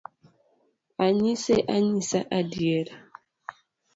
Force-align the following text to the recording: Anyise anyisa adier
Anyise 1.05 1.55
anyisa 1.75 2.19
adier 2.37 2.87